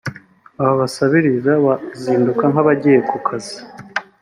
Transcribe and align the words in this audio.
aba 0.61 0.73
basabiriza 0.81 1.51
bazinduka 1.65 2.43
nk’abagiye 2.51 2.99
ku 3.09 3.17
kazi 3.27 3.57